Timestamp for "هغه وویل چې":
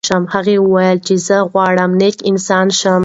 0.33-1.15